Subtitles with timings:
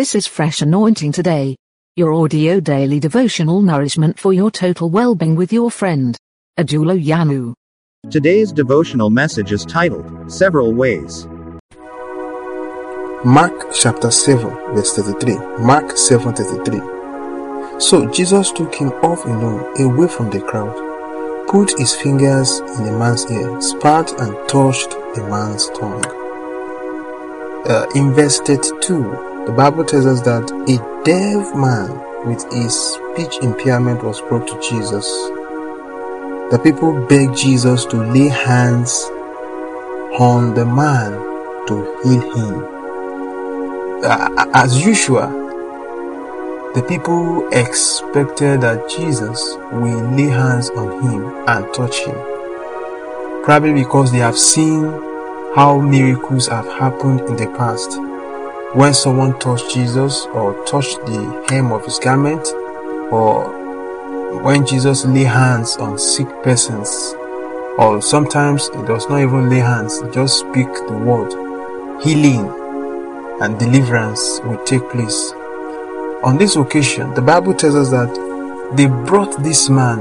[0.00, 1.56] This is Fresh Anointing Today,
[1.94, 6.16] your audio daily devotional nourishment for your total well being with your friend,
[6.58, 7.52] Adulo Yanu.
[8.10, 11.26] Today's devotional message is titled Several Ways.
[13.26, 15.36] Mark chapter 7, verse 33.
[15.62, 17.78] Mark 7 33.
[17.78, 22.92] So Jesus took him off alone, away from the crowd, put his fingers in the
[22.98, 26.06] man's ear, spat and touched the man's tongue.
[27.66, 31.88] Uh, in verse 32, the Bible tells us that a deaf man
[32.26, 35.06] with a speech impairment was brought to Jesus.
[36.50, 39.04] The people begged Jesus to lay hands
[40.18, 41.12] on the man
[41.68, 42.64] to heal him.
[44.54, 45.28] As usual,
[46.74, 52.16] the people expected that Jesus will lay hands on him and touch him.
[53.42, 54.84] Probably because they have seen
[55.54, 57.98] how miracles have happened in the past
[58.74, 62.46] when someone touched Jesus or touched the hem of his garment
[63.10, 63.50] or
[64.44, 66.88] when Jesus lay hands on sick persons
[67.78, 71.32] or sometimes he does not even lay hands, just speak the word.
[72.00, 72.46] Healing
[73.42, 75.32] and deliverance will take place.
[76.22, 79.98] On this occasion, the Bible tells us that they brought this man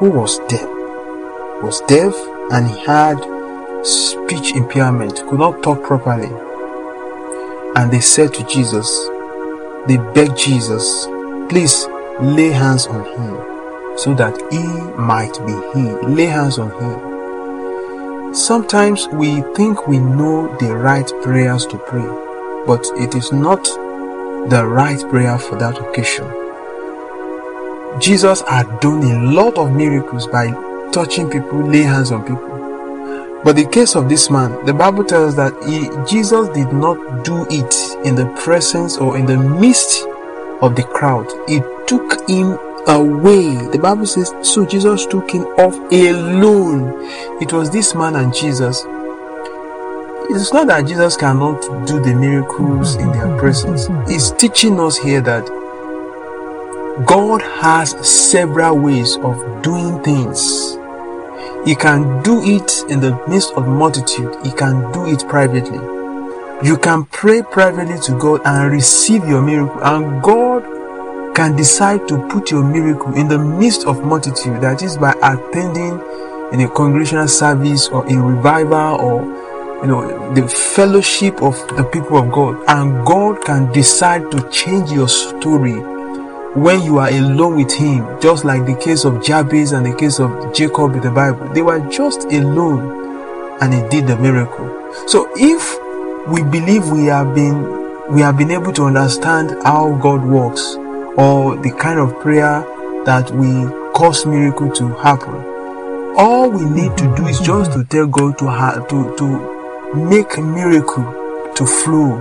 [0.00, 0.68] who was deaf,
[1.62, 2.12] was deaf
[2.52, 3.16] and he had
[3.86, 6.30] speech impairment, could not talk properly
[7.76, 8.88] and they said to Jesus,
[9.86, 11.06] they begged Jesus,
[11.48, 11.86] please
[12.20, 14.62] lay hands on him so that he
[15.00, 16.10] might be healed.
[16.10, 18.34] Lay hands on him.
[18.34, 22.06] Sometimes we think we know the right prayers to pray,
[22.66, 23.64] but it is not
[24.48, 26.28] the right prayer for that occasion.
[28.00, 30.50] Jesus had done a lot of miracles by
[30.92, 32.49] touching people, lay hands on people.
[33.42, 37.46] But the case of this man, the Bible tells that he, Jesus did not do
[37.50, 37.74] it
[38.06, 40.04] in the presence or in the midst
[40.60, 41.26] of the crowd.
[41.48, 43.54] He took him away.
[43.68, 46.92] The Bible says, so Jesus took him off alone.
[47.40, 48.84] It was this man and Jesus.
[50.32, 53.88] It's not that Jesus cannot do the miracles in their presence.
[54.08, 55.46] He's teaching us here that
[57.06, 60.76] God has several ways of doing things.
[61.64, 64.34] He can do it in the midst of multitude.
[64.44, 65.78] You can do it privately.
[66.66, 72.26] You can pray privately to God and receive your miracle, and God can decide to
[72.28, 74.60] put your miracle in the midst of multitude.
[74.60, 76.00] That is by attending
[76.52, 79.22] in a congregational service or a revival or
[79.82, 84.90] you know the fellowship of the people of God, and God can decide to change
[84.90, 85.80] your story
[86.54, 90.18] when you are alone with him, just like the case of Jabez and the case
[90.18, 91.48] of Jacob in the Bible.
[91.54, 94.66] They were just alone and he did the miracle.
[95.06, 95.78] So if
[96.28, 97.78] we believe we have been
[98.12, 100.74] we have been able to understand how God works
[101.16, 102.62] or the kind of prayer
[103.04, 105.34] that we cause miracle to happen,
[106.16, 110.36] all we need to do is just to tell God to ha- to to make
[110.38, 111.04] miracle
[111.54, 112.16] to flow,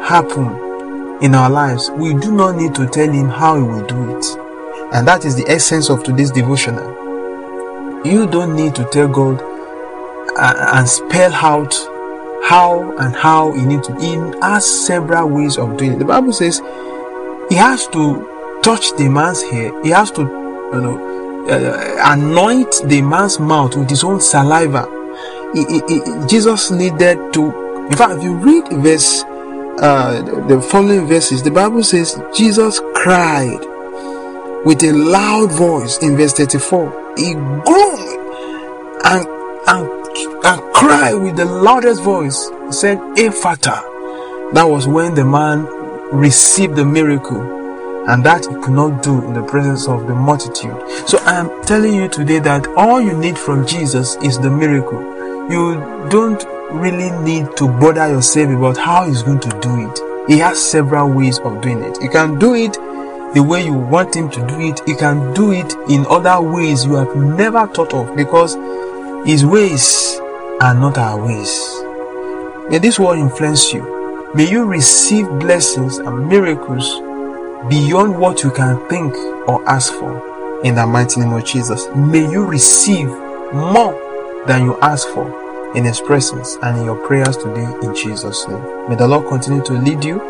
[0.00, 0.73] happen
[1.22, 4.24] in our lives, we do not need to tell Him how He will do it.
[4.92, 6.88] And that is the essence of today's devotional.
[8.04, 9.40] You don't need to tell God
[10.36, 11.74] uh, and spell out
[12.44, 13.94] how and how He needs to.
[14.00, 15.98] He has several ways of doing it.
[15.98, 16.60] The Bible says
[17.48, 19.82] He has to touch the man's hair.
[19.82, 24.88] He has to, you know, uh, anoint the man's mouth with his own saliva.
[25.54, 27.86] He, he, he, Jesus needed to.
[27.86, 29.22] In fact, if you read verse
[29.84, 33.60] uh, the following verses, the Bible says Jesus cried
[34.64, 37.14] with a loud voice in verse 34.
[37.18, 38.00] He groaned
[39.04, 39.26] and,
[39.68, 39.86] and,
[40.42, 42.48] and cried with the loudest voice.
[42.64, 44.54] He said, Ephphatha.
[44.54, 45.66] That was when the man
[46.14, 47.42] received the miracle
[48.08, 50.80] and that he could not do in the presence of the multitude.
[51.06, 55.02] So I am telling you today that all you need from Jesus is the miracle.
[55.50, 56.42] You don't
[56.72, 60.28] really need to bother yourself about how he's going to do it.
[60.28, 61.98] He has several ways of doing it.
[62.00, 62.72] He can do it
[63.34, 64.80] the way you want him to do it.
[64.86, 68.54] He can do it in other ways you have never thought of because
[69.26, 70.18] his ways
[70.60, 71.82] are not our ways.
[72.70, 74.32] May this word influence you.
[74.34, 76.88] May you receive blessings and miracles
[77.68, 79.14] beyond what you can think
[79.48, 80.62] or ask for.
[80.64, 83.08] In the mighty name of Jesus, may you receive
[83.52, 85.43] more than you ask for
[85.74, 88.88] in His presence and in your prayers today in Jesus' name.
[88.88, 90.20] May the Lord continue to lead you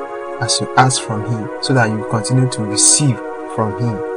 [0.40, 3.16] as you ask from Him so that you continue to receive
[3.54, 4.14] from Him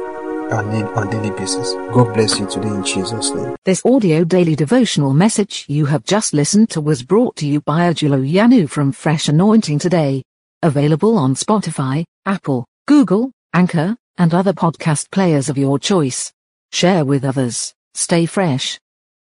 [0.52, 1.74] on a daily basis.
[1.92, 3.54] God bless you today in Jesus' name.
[3.64, 7.92] This audio daily devotional message you have just listened to was brought to you by
[7.92, 10.22] Ajulo Yanu from Fresh Anointing Today.
[10.62, 16.32] Available on Spotify, Apple, Google, Anchor, and other podcast players of your choice.
[16.72, 17.74] Share with others.
[17.94, 18.78] Stay fresh.